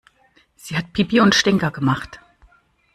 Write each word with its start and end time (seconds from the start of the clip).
Sie 0.55 0.75
hat 0.75 0.93
Pipi 0.93 1.19
und 1.21 1.35
Stinker 1.35 1.69
gemacht. 1.69 2.19